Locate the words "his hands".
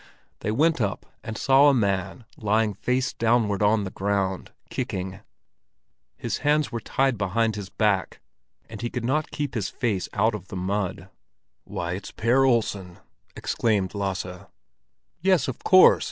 6.17-6.71